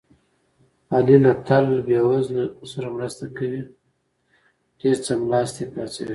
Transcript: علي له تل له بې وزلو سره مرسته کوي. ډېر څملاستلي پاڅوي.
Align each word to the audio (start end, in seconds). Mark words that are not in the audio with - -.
علي 0.95 1.17
له 1.23 1.33
تل 1.47 1.65
له 1.75 1.81
بې 1.87 1.99
وزلو 2.09 2.43
سره 2.71 2.87
مرسته 2.95 3.25
کوي. 3.37 3.61
ډېر 4.79 4.97
څملاستلي 5.05 5.65
پاڅوي. 5.73 6.09